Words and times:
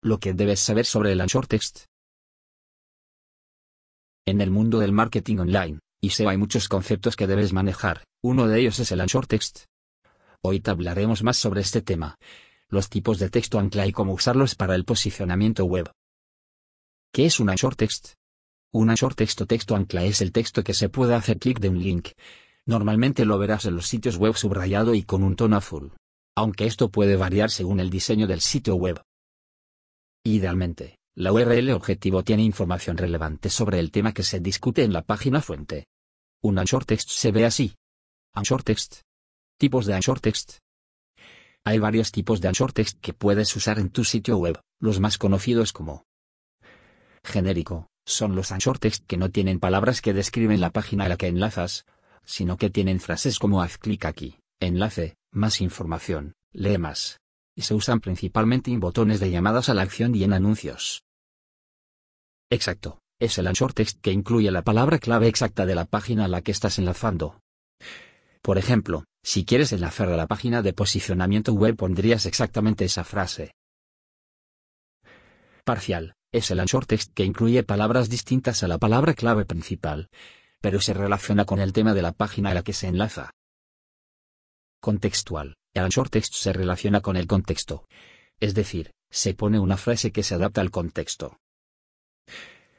Lo 0.00 0.20
que 0.20 0.32
debes 0.32 0.60
saber 0.60 0.86
sobre 0.86 1.10
el 1.10 1.20
Anchor 1.20 1.48
Text. 1.48 1.86
En 4.26 4.40
el 4.40 4.50
mundo 4.50 4.78
del 4.78 4.92
marketing 4.92 5.38
online 5.38 5.80
y 6.00 6.22
hay 6.22 6.36
muchos 6.36 6.68
conceptos 6.68 7.16
que 7.16 7.26
debes 7.26 7.52
manejar, 7.52 8.04
uno 8.22 8.46
de 8.46 8.60
ellos 8.60 8.78
es 8.78 8.92
el 8.92 9.00
Anchor 9.00 9.26
Text. 9.26 9.64
Hoy 10.40 10.60
te 10.60 10.70
hablaremos 10.70 11.24
más 11.24 11.36
sobre 11.36 11.62
este 11.62 11.82
tema, 11.82 12.14
los 12.68 12.88
tipos 12.88 13.18
de 13.18 13.28
texto 13.28 13.58
ancla 13.58 13.88
y 13.88 13.92
cómo 13.92 14.12
usarlos 14.12 14.54
para 14.54 14.76
el 14.76 14.84
posicionamiento 14.84 15.64
web. 15.64 15.90
¿Qué 17.12 17.26
es 17.26 17.40
un 17.40 17.50
Anchor 17.50 17.74
Text? 17.74 18.12
Un 18.72 18.90
Anchor 18.90 19.16
Text 19.16 19.40
o 19.40 19.46
texto 19.46 19.74
ancla 19.74 20.04
es 20.04 20.20
el 20.20 20.30
texto 20.30 20.62
que 20.62 20.74
se 20.74 20.88
puede 20.88 21.16
hacer 21.16 21.40
clic 21.40 21.58
de 21.58 21.70
un 21.70 21.82
link. 21.82 22.10
Normalmente 22.66 23.24
lo 23.24 23.36
verás 23.36 23.64
en 23.64 23.74
los 23.74 23.88
sitios 23.88 24.16
web 24.16 24.36
subrayado 24.36 24.94
y 24.94 25.02
con 25.02 25.24
un 25.24 25.34
tono 25.34 25.56
azul. 25.56 25.92
Aunque 26.36 26.66
esto 26.66 26.88
puede 26.88 27.16
variar 27.16 27.50
según 27.50 27.80
el 27.80 27.90
diseño 27.90 28.28
del 28.28 28.40
sitio 28.40 28.76
web. 28.76 29.02
Idealmente, 30.24 30.98
la 31.14 31.32
URL 31.32 31.70
objetivo 31.70 32.22
tiene 32.22 32.42
información 32.42 32.96
relevante 32.96 33.50
sobre 33.50 33.78
el 33.78 33.90
tema 33.90 34.12
que 34.12 34.22
se 34.22 34.40
discute 34.40 34.82
en 34.84 34.92
la 34.92 35.02
página 35.02 35.40
fuente. 35.40 35.86
Un 36.42 36.58
Anchor 36.58 36.84
Text 36.84 37.10
se 37.10 37.32
ve 37.32 37.44
así. 37.44 37.74
Anchor 38.34 38.62
Text. 38.62 39.00
Tipos 39.58 39.86
de 39.86 39.94
Anchor 39.94 40.20
Text. 40.20 40.58
Hay 41.64 41.78
varios 41.78 42.12
tipos 42.12 42.40
de 42.40 42.48
Anchor 42.48 42.72
Text 42.72 43.00
que 43.00 43.12
puedes 43.12 43.54
usar 43.56 43.78
en 43.78 43.90
tu 43.90 44.04
sitio 44.04 44.38
web, 44.38 44.60
los 44.80 45.00
más 45.00 45.18
conocidos 45.18 45.72
como 45.72 46.04
genérico, 47.24 47.88
son 48.06 48.36
los 48.36 48.52
Anchor 48.52 48.78
Text 48.78 49.04
que 49.06 49.16
no 49.16 49.30
tienen 49.30 49.58
palabras 49.58 50.00
que 50.00 50.14
describen 50.14 50.60
la 50.60 50.70
página 50.70 51.04
a 51.04 51.08
la 51.08 51.16
que 51.16 51.26
enlazas, 51.26 51.84
sino 52.24 52.56
que 52.56 52.70
tienen 52.70 53.00
frases 53.00 53.38
como 53.38 53.60
haz 53.60 53.76
clic 53.76 54.04
aquí, 54.04 54.38
enlace, 54.60 55.16
más 55.32 55.60
información, 55.60 56.34
lee 56.52 56.78
más. 56.78 57.18
Y 57.58 57.62
se 57.62 57.74
usan 57.74 57.98
principalmente 57.98 58.70
en 58.70 58.78
botones 58.78 59.18
de 59.18 59.32
llamadas 59.32 59.68
a 59.68 59.74
la 59.74 59.82
acción 59.82 60.14
y 60.14 60.22
en 60.22 60.32
anuncios. 60.32 61.02
Exacto, 62.50 63.00
es 63.18 63.36
el 63.36 63.48
Anchor 63.48 63.72
Text 63.72 64.00
que 64.00 64.12
incluye 64.12 64.48
la 64.52 64.62
palabra 64.62 65.00
clave 65.00 65.26
exacta 65.26 65.66
de 65.66 65.74
la 65.74 65.84
página 65.84 66.26
a 66.26 66.28
la 66.28 66.40
que 66.40 66.52
estás 66.52 66.78
enlazando. 66.78 67.40
Por 68.42 68.58
ejemplo, 68.58 69.06
si 69.24 69.44
quieres 69.44 69.72
enlazar 69.72 70.08
a 70.08 70.16
la 70.16 70.28
página 70.28 70.62
de 70.62 70.72
posicionamiento 70.72 71.52
web 71.52 71.74
pondrías 71.74 72.26
exactamente 72.26 72.84
esa 72.84 73.02
frase. 73.02 73.56
Parcial, 75.64 76.14
es 76.30 76.52
el 76.52 76.60
Anchor 76.60 76.86
Text 76.86 77.12
que 77.12 77.24
incluye 77.24 77.64
palabras 77.64 78.08
distintas 78.08 78.62
a 78.62 78.68
la 78.68 78.78
palabra 78.78 79.14
clave 79.14 79.44
principal, 79.44 80.10
pero 80.60 80.80
se 80.80 80.94
relaciona 80.94 81.44
con 81.44 81.58
el 81.58 81.72
tema 81.72 81.92
de 81.92 82.02
la 82.02 82.12
página 82.12 82.50
a 82.50 82.54
la 82.54 82.62
que 82.62 82.72
se 82.72 82.86
enlaza. 82.86 83.32
Contextual, 84.80 85.56
el 85.78 85.84
Anchor 85.84 86.08
Text 86.10 86.34
se 86.34 86.52
relaciona 86.52 87.00
con 87.00 87.16
el 87.16 87.26
contexto. 87.26 87.86
Es 88.40 88.54
decir, 88.54 88.92
se 89.10 89.34
pone 89.34 89.58
una 89.58 89.76
frase 89.76 90.12
que 90.12 90.22
se 90.22 90.34
adapta 90.34 90.60
al 90.60 90.70
contexto. 90.70 91.38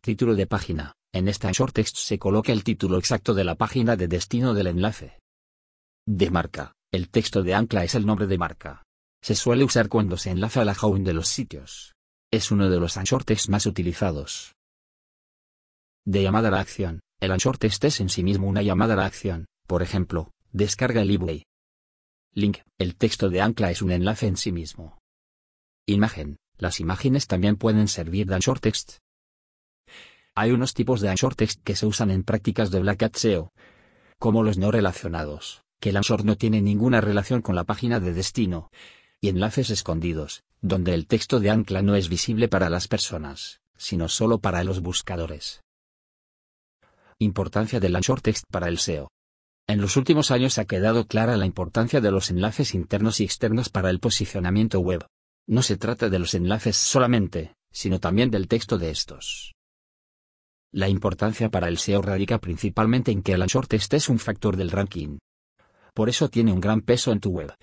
Título 0.00 0.34
de 0.34 0.46
página. 0.46 0.94
En 1.12 1.28
esta 1.28 1.48
Anchor 1.48 1.72
Text 1.72 1.96
se 1.96 2.18
coloca 2.18 2.52
el 2.52 2.64
título 2.64 2.98
exacto 2.98 3.34
de 3.34 3.44
la 3.44 3.54
página 3.54 3.96
de 3.96 4.08
destino 4.08 4.54
del 4.54 4.68
enlace. 4.68 5.18
De 6.06 6.30
marca. 6.30 6.72
El 6.92 7.10
texto 7.10 7.42
de 7.42 7.54
ancla 7.54 7.84
es 7.84 7.94
el 7.94 8.06
nombre 8.06 8.26
de 8.26 8.38
marca. 8.38 8.84
Se 9.22 9.34
suele 9.34 9.64
usar 9.64 9.88
cuando 9.88 10.16
se 10.16 10.30
enlaza 10.30 10.62
a 10.62 10.64
la 10.64 10.76
home 10.80 11.00
de 11.00 11.12
los 11.12 11.28
sitios. 11.28 11.94
Es 12.32 12.50
uno 12.50 12.70
de 12.70 12.80
los 12.80 12.96
Anchor 12.96 13.24
Text 13.24 13.48
más 13.48 13.66
utilizados. 13.66 14.54
De 16.04 16.22
llamada 16.22 16.48
a 16.48 16.52
la 16.52 16.60
acción. 16.60 17.00
El 17.20 17.32
Anchor 17.32 17.58
Text 17.58 17.84
es 17.84 18.00
en 18.00 18.08
sí 18.08 18.22
mismo 18.24 18.48
una 18.48 18.62
llamada 18.62 18.94
a 18.94 18.96
la 18.96 19.06
acción. 19.06 19.46
Por 19.66 19.82
ejemplo, 19.82 20.32
descarga 20.52 21.02
el 21.02 21.10
ebook. 21.10 21.42
Link. 22.32 22.58
El 22.78 22.94
texto 22.94 23.28
de 23.28 23.40
ancla 23.40 23.72
es 23.72 23.82
un 23.82 23.90
enlace 23.90 24.28
en 24.28 24.36
sí 24.36 24.52
mismo. 24.52 24.98
Imagen. 25.86 26.36
Las 26.58 26.78
imágenes 26.78 27.26
también 27.26 27.56
pueden 27.56 27.88
servir 27.88 28.28
de 28.28 28.36
Anchor 28.36 28.60
Text. 28.60 28.98
Hay 30.36 30.52
unos 30.52 30.72
tipos 30.72 31.00
de 31.00 31.08
Anchor 31.08 31.34
Text 31.34 31.60
que 31.64 31.74
se 31.74 31.86
usan 31.86 32.10
en 32.12 32.22
prácticas 32.22 32.70
de 32.70 32.78
Black 32.80 33.02
Hat 33.02 33.16
SEO, 33.16 33.52
como 34.20 34.44
los 34.44 34.58
no 34.58 34.70
relacionados, 34.70 35.62
que 35.80 35.90
el 35.90 35.96
Anchor 35.96 36.24
no 36.24 36.36
tiene 36.36 36.60
ninguna 36.62 37.00
relación 37.00 37.42
con 37.42 37.56
la 37.56 37.64
página 37.64 37.98
de 37.98 38.12
destino, 38.12 38.70
y 39.20 39.28
enlaces 39.28 39.70
escondidos, 39.70 40.44
donde 40.60 40.94
el 40.94 41.08
texto 41.08 41.40
de 41.40 41.50
ancla 41.50 41.82
no 41.82 41.96
es 41.96 42.08
visible 42.08 42.46
para 42.46 42.70
las 42.70 42.86
personas, 42.86 43.60
sino 43.76 44.08
solo 44.08 44.38
para 44.38 44.62
los 44.62 44.80
buscadores. 44.80 45.62
Importancia 47.18 47.80
del 47.80 47.96
Anchor 47.96 48.20
Text 48.20 48.44
para 48.50 48.68
el 48.68 48.78
SEO. 48.78 49.08
En 49.70 49.80
los 49.80 49.96
últimos 49.96 50.32
años 50.32 50.58
ha 50.58 50.64
quedado 50.64 51.06
clara 51.06 51.36
la 51.36 51.46
importancia 51.46 52.00
de 52.00 52.10
los 52.10 52.28
enlaces 52.30 52.74
internos 52.74 53.20
y 53.20 53.24
externos 53.24 53.68
para 53.68 53.88
el 53.90 54.00
posicionamiento 54.00 54.80
web. 54.80 55.06
No 55.46 55.62
se 55.62 55.76
trata 55.76 56.08
de 56.08 56.18
los 56.18 56.34
enlaces 56.34 56.74
solamente, 56.74 57.54
sino 57.70 58.00
también 58.00 58.32
del 58.32 58.48
texto 58.48 58.78
de 58.78 58.90
estos. 58.90 59.54
La 60.72 60.88
importancia 60.88 61.50
para 61.50 61.68
el 61.68 61.78
SEO 61.78 62.02
radica 62.02 62.38
principalmente 62.38 63.12
en 63.12 63.22
que 63.22 63.34
el 63.34 63.42
Anchor 63.42 63.68
Text 63.68 63.94
es 63.94 64.08
un 64.08 64.18
factor 64.18 64.56
del 64.56 64.72
ranking. 64.72 65.18
Por 65.94 66.08
eso 66.08 66.28
tiene 66.28 66.52
un 66.52 66.60
gran 66.60 66.80
peso 66.80 67.12
en 67.12 67.20
tu 67.20 67.30
web, 67.30 67.54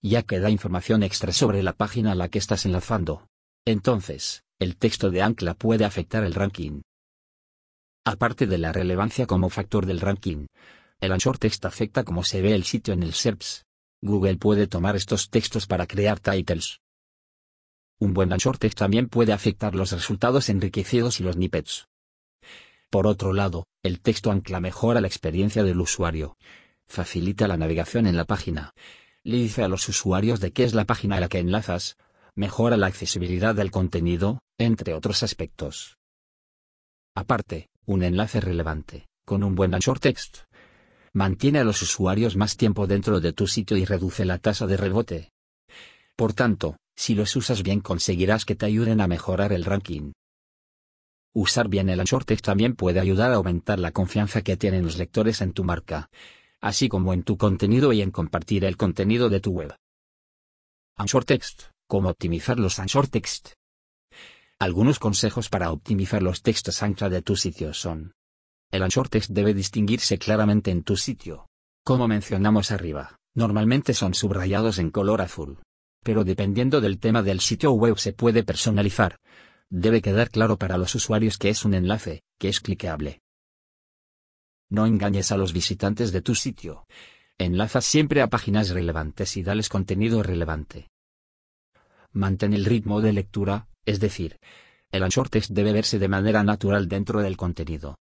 ya 0.00 0.24
que 0.24 0.40
da 0.40 0.50
información 0.50 1.04
extra 1.04 1.30
sobre 1.30 1.62
la 1.62 1.74
página 1.74 2.10
a 2.10 2.16
la 2.16 2.28
que 2.28 2.40
estás 2.40 2.66
enlazando. 2.66 3.28
Entonces, 3.64 4.42
el 4.58 4.76
texto 4.76 5.12
de 5.12 5.22
ancla 5.22 5.54
puede 5.54 5.84
afectar 5.84 6.24
el 6.24 6.34
ranking. 6.34 6.80
Aparte 8.04 8.48
de 8.48 8.58
la 8.58 8.72
relevancia 8.72 9.26
como 9.26 9.48
factor 9.48 9.86
del 9.86 10.00
ranking, 10.00 10.46
el 11.02 11.10
Anchor 11.10 11.36
Text 11.36 11.64
afecta 11.64 12.04
cómo 12.04 12.22
se 12.22 12.40
ve 12.40 12.54
el 12.54 12.62
sitio 12.62 12.94
en 12.94 13.02
el 13.02 13.12
SERPs. 13.12 13.66
Google 14.00 14.36
puede 14.36 14.68
tomar 14.68 14.94
estos 14.94 15.30
textos 15.30 15.66
para 15.66 15.88
crear 15.88 16.20
titles. 16.20 16.80
Un 17.98 18.14
buen 18.14 18.32
Anchor 18.32 18.56
Text 18.56 18.78
también 18.78 19.08
puede 19.08 19.32
afectar 19.32 19.74
los 19.74 19.90
resultados 19.90 20.48
enriquecidos 20.48 21.18
y 21.18 21.24
los 21.24 21.34
snippets. 21.34 21.88
Por 22.88 23.08
otro 23.08 23.32
lado, 23.32 23.66
el 23.82 24.00
texto 24.00 24.30
ancla 24.30 24.60
mejora 24.60 25.00
la 25.00 25.08
experiencia 25.08 25.64
del 25.64 25.80
usuario. 25.80 26.36
Facilita 26.86 27.48
la 27.48 27.56
navegación 27.56 28.06
en 28.06 28.16
la 28.16 28.24
página. 28.24 28.72
Le 29.24 29.38
dice 29.38 29.64
a 29.64 29.68
los 29.68 29.88
usuarios 29.88 30.38
de 30.38 30.52
qué 30.52 30.62
es 30.62 30.72
la 30.72 30.84
página 30.84 31.16
a 31.16 31.20
la 31.20 31.28
que 31.28 31.40
enlazas. 31.40 31.96
Mejora 32.36 32.76
la 32.76 32.86
accesibilidad 32.86 33.56
del 33.56 33.72
contenido, 33.72 34.38
entre 34.56 34.94
otros 34.94 35.24
aspectos. 35.24 35.98
Aparte, 37.16 37.70
un 37.86 38.04
enlace 38.04 38.40
relevante, 38.40 39.08
con 39.24 39.42
un 39.42 39.56
buen 39.56 39.74
Anchor 39.74 39.98
Text, 39.98 40.44
mantiene 41.12 41.58
a 41.58 41.64
los 41.64 41.82
usuarios 41.82 42.36
más 42.36 42.56
tiempo 42.56 42.86
dentro 42.86 43.20
de 43.20 43.32
tu 43.32 43.46
sitio 43.46 43.76
y 43.76 43.84
reduce 43.84 44.24
la 44.24 44.38
tasa 44.38 44.66
de 44.66 44.76
rebote. 44.76 45.30
Por 46.16 46.32
tanto, 46.32 46.76
si 46.96 47.14
los 47.14 47.34
usas 47.36 47.62
bien 47.62 47.80
conseguirás 47.80 48.44
que 48.44 48.54
te 48.54 48.66
ayuden 48.66 49.00
a 49.00 49.08
mejorar 49.08 49.52
el 49.52 49.64
ranking. 49.64 50.12
Usar 51.34 51.68
bien 51.68 51.88
el 51.88 52.00
Anchor 52.00 52.24
Text 52.24 52.44
también 52.44 52.74
puede 52.74 53.00
ayudar 53.00 53.32
a 53.32 53.36
aumentar 53.36 53.78
la 53.78 53.92
confianza 53.92 54.42
que 54.42 54.56
tienen 54.56 54.84
los 54.84 54.98
lectores 54.98 55.40
en 55.40 55.52
tu 55.52 55.64
marca, 55.64 56.10
así 56.60 56.88
como 56.88 57.14
en 57.14 57.22
tu 57.22 57.38
contenido 57.38 57.92
y 57.92 58.02
en 58.02 58.10
compartir 58.10 58.64
el 58.64 58.76
contenido 58.76 59.30
de 59.30 59.40
tu 59.40 59.52
web. 59.52 59.74
Anchor 60.96 61.24
Text, 61.24 61.64
cómo 61.86 62.10
optimizar 62.10 62.58
los 62.58 62.78
Anchor 62.78 63.08
Text. 63.08 63.52
Algunos 64.58 64.98
consejos 64.98 65.48
para 65.48 65.72
optimizar 65.72 66.22
los 66.22 66.42
textos 66.42 66.82
ancla 66.82 67.08
de 67.08 67.22
tu 67.22 67.34
sitio 67.34 67.72
son. 67.72 68.12
El 68.72 68.82
Anchor 68.82 69.10
Text 69.10 69.30
debe 69.30 69.52
distinguirse 69.52 70.16
claramente 70.18 70.70
en 70.70 70.82
tu 70.82 70.96
sitio. 70.96 71.46
Como 71.84 72.08
mencionamos 72.08 72.70
arriba, 72.70 73.18
normalmente 73.34 73.92
son 73.92 74.14
subrayados 74.14 74.78
en 74.78 74.90
color 74.90 75.20
azul. 75.20 75.58
Pero 76.02 76.24
dependiendo 76.24 76.80
del 76.80 76.98
tema 76.98 77.22
del 77.22 77.40
sitio 77.40 77.72
web 77.72 77.98
se 77.98 78.14
puede 78.14 78.44
personalizar. 78.44 79.18
Debe 79.68 80.00
quedar 80.00 80.30
claro 80.30 80.56
para 80.56 80.78
los 80.78 80.94
usuarios 80.94 81.36
que 81.36 81.50
es 81.50 81.66
un 81.66 81.74
enlace, 81.74 82.22
que 82.38 82.48
es 82.48 82.60
cliqueable. 82.60 83.20
No 84.70 84.86
engañes 84.86 85.32
a 85.32 85.36
los 85.36 85.52
visitantes 85.52 86.10
de 86.10 86.22
tu 86.22 86.34
sitio. 86.34 86.86
Enlaza 87.36 87.82
siempre 87.82 88.22
a 88.22 88.28
páginas 88.28 88.70
relevantes 88.70 89.36
y 89.36 89.42
dales 89.42 89.68
contenido 89.68 90.22
relevante. 90.22 90.88
Mantén 92.12 92.54
el 92.54 92.64
ritmo 92.64 93.02
de 93.02 93.12
lectura, 93.12 93.68
es 93.84 94.00
decir, 94.00 94.38
el 94.90 95.02
Anchor 95.02 95.28
Text 95.28 95.50
debe 95.50 95.74
verse 95.74 95.98
de 95.98 96.08
manera 96.08 96.42
natural 96.42 96.88
dentro 96.88 97.20
del 97.20 97.36
contenido. 97.36 97.98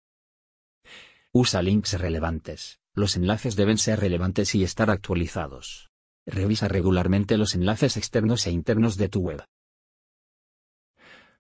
Usa 1.34 1.62
links 1.62 1.94
relevantes. 1.94 2.80
Los 2.94 3.16
enlaces 3.16 3.56
deben 3.56 3.78
ser 3.78 4.02
relevantes 4.02 4.54
y 4.54 4.66
estar 4.66 4.90
actualizados. 4.90 5.90
Revisa 6.26 6.68
regularmente 6.68 7.38
los 7.38 7.56
enlaces 7.56 7.96
externos 7.96 8.46
e 8.48 8.52
internos 8.52 8.98
de 8.98 9.08
tu 9.08 9.22
web. 9.22 9.46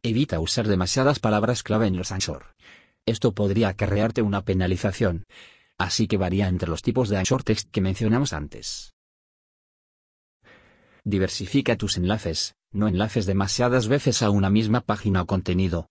Evita 0.01 0.39
usar 0.39 0.69
demasiadas 0.69 1.19
palabras 1.19 1.61
clave 1.61 1.87
en 1.87 1.97
los 1.97 2.13
Anchor. 2.13 2.55
Esto 3.05 3.33
podría 3.33 3.67
acarrearte 3.67 4.21
una 4.21 4.45
penalización. 4.45 5.25
Así 5.77 6.07
que 6.07 6.15
varía 6.15 6.47
entre 6.47 6.69
los 6.69 6.81
tipos 6.81 7.09
de 7.09 7.17
Anchor 7.17 7.43
Text 7.43 7.69
que 7.69 7.81
mencionamos 7.81 8.31
antes. 8.31 8.93
Diversifica 11.03 11.75
tus 11.75 11.97
enlaces, 11.97 12.55
no 12.71 12.87
enlaces 12.87 13.25
demasiadas 13.25 13.89
veces 13.89 14.21
a 14.21 14.29
una 14.29 14.49
misma 14.49 14.79
página 14.79 15.21
o 15.21 15.25
contenido. 15.25 15.89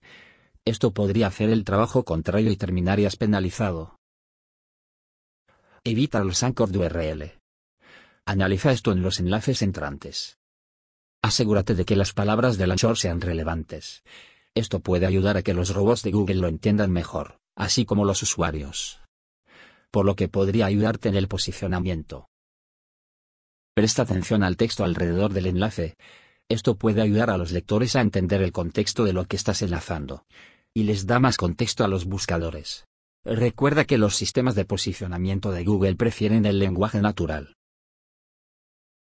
Esto 0.67 0.93
podría 0.93 1.29
hacer 1.29 1.51
el 1.51 1.65
trabajo 1.65 2.05
contrario 2.05 2.51
y 2.51 2.57
terminarías 2.57 3.17
penalizado. 3.17 3.97
Evita 5.85 6.23
los 6.23 6.43
anchors 6.43 6.73
de 6.73 6.79
URL. 6.79 7.39
Analiza 8.27 8.71
esto 8.73 8.93
en 8.93 9.03
los 9.03 9.19
enlaces 9.19 9.63
entrantes. 9.63 10.39
Asegúrate 11.23 11.75
de 11.75 11.85
que 11.85 11.97
las 11.97 12.13
palabras 12.13 12.59
del 12.59 12.71
anchor 12.71 12.99
sean 12.99 13.21
relevantes. 13.21 14.03
Esto 14.55 14.81
puede 14.81 15.07
ayudar 15.07 15.37
a 15.37 15.43
que 15.43 15.55
los 15.55 15.75
robots 15.75 16.03
de 16.03 16.11
Google 16.11 16.37
lo 16.37 16.49
entiendan 16.49 16.91
mejor, 16.91 17.39
así 17.57 17.85
como 17.85 18.05
los 18.05 18.23
usuarios. 18.23 19.01
Por 19.91 20.05
lo 20.05 20.17
que 20.17 20.29
podría 20.29 20.67
ayudarte 20.67 21.09
en 21.09 21.17
el 21.17 21.29
posicionamiento. 21.29 22.29
Presta 23.75 24.03
atención 24.03 24.43
al 24.43 24.57
texto 24.57 24.85
alrededor 24.85 25.33
del 25.33 25.47
enlace. 25.47 25.97
Esto 26.51 26.75
puede 26.75 27.01
ayudar 27.01 27.31
a 27.31 27.37
los 27.37 27.53
lectores 27.53 27.95
a 27.95 28.01
entender 28.01 28.43
el 28.43 28.51
contexto 28.51 29.05
de 29.05 29.13
lo 29.13 29.25
que 29.25 29.37
estás 29.37 29.63
enlazando. 29.63 30.27
Y 30.75 30.83
les 30.83 31.07
da 31.07 31.21
más 31.21 31.37
contexto 31.37 31.85
a 31.85 31.89
los 31.89 32.07
buscadores. 32.07 32.87
Recuerda 33.25 33.85
que 33.85 33.99
los 33.99 34.17
sistemas 34.17 34.57
de 34.57 34.65
posicionamiento 34.65 35.53
de 35.53 35.63
Google 35.63 35.95
prefieren 35.95 36.47
el 36.47 36.59
lenguaje 36.59 37.01
natural. 37.01 37.55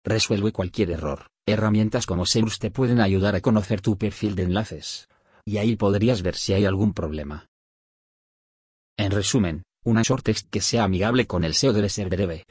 Resuelve 0.06 0.52
cualquier 0.52 0.92
error. 0.92 1.26
Herramientas 1.48 2.06
como 2.06 2.28
Seus 2.28 2.60
te 2.60 2.70
pueden 2.70 3.02
ayudar 3.02 3.34
a 3.34 3.42
conocer 3.42 3.82
tu 3.82 3.98
perfil 3.98 4.36
de 4.36 4.44
enlaces. 4.44 5.10
Y 5.44 5.58
ahí 5.58 5.76
podrías 5.76 6.22
ver 6.22 6.36
si 6.36 6.54
hay 6.54 6.66
algún 6.66 6.94
problema. 6.94 7.48
En 8.96 9.10
resumen, 9.10 9.64
una 9.84 10.04
short 10.04 10.24
text 10.24 10.50
que 10.52 10.62
sea 10.62 10.84
amigable 10.84 11.26
con 11.26 11.44
el 11.44 11.56
SEO 11.56 11.74
debe 11.74 11.90
ser 11.90 12.10
breve, 12.10 12.46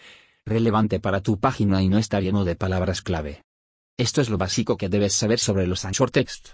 relevante 0.44 0.98
para 0.98 1.20
tu 1.20 1.38
página 1.38 1.82
y 1.82 1.88
no 1.88 1.98
estar 1.98 2.20
lleno 2.20 2.44
de 2.44 2.56
palabras 2.56 3.00
clave. 3.00 3.44
Esto 3.98 4.20
es 4.20 4.30
lo 4.30 4.38
básico 4.38 4.76
que 4.76 4.88
debes 4.88 5.12
saber 5.12 5.40
sobre 5.40 5.66
los 5.66 5.82
short 5.82 6.12
text. 6.12 6.50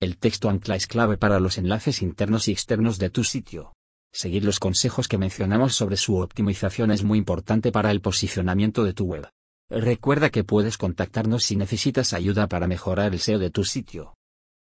El 0.00 0.16
texto 0.16 0.48
ancla 0.48 0.74
es 0.74 0.86
clave 0.86 1.18
para 1.18 1.38
los 1.38 1.58
enlaces 1.58 2.00
internos 2.00 2.48
y 2.48 2.52
externos 2.52 2.98
de 2.98 3.10
tu 3.10 3.24
sitio. 3.24 3.74
Seguir 4.10 4.42
los 4.42 4.58
consejos 4.58 5.06
que 5.06 5.18
mencionamos 5.18 5.74
sobre 5.74 5.98
su 5.98 6.16
optimización 6.16 6.90
es 6.90 7.04
muy 7.04 7.18
importante 7.18 7.72
para 7.72 7.90
el 7.90 8.00
posicionamiento 8.00 8.84
de 8.84 8.94
tu 8.94 9.04
web. 9.04 9.28
Recuerda 9.68 10.30
que 10.30 10.44
puedes 10.44 10.78
contactarnos 10.78 11.44
si 11.44 11.56
necesitas 11.56 12.14
ayuda 12.14 12.46
para 12.46 12.66
mejorar 12.66 13.12
el 13.12 13.20
SEO 13.20 13.38
de 13.38 13.50
tu 13.50 13.64
sitio. 13.64 14.14